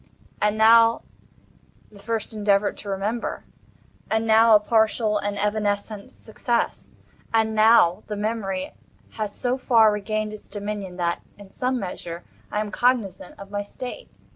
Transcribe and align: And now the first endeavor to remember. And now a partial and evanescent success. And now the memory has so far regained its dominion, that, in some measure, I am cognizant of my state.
And 0.41 0.57
now 0.57 1.03
the 1.91 1.99
first 1.99 2.33
endeavor 2.33 2.71
to 2.73 2.89
remember. 2.89 3.43
And 4.09 4.25
now 4.25 4.55
a 4.55 4.59
partial 4.59 5.19
and 5.19 5.37
evanescent 5.37 6.15
success. 6.15 6.93
And 7.31 7.53
now 7.53 8.01
the 8.07 8.15
memory 8.15 8.71
has 9.11 9.35
so 9.35 9.59
far 9.59 9.91
regained 9.91 10.33
its 10.33 10.47
dominion, 10.47 10.97
that, 10.97 11.21
in 11.37 11.51
some 11.51 11.79
measure, 11.79 12.23
I 12.51 12.61
am 12.61 12.71
cognizant 12.71 13.39
of 13.39 13.51
my 13.51 13.61
state. 13.61 14.09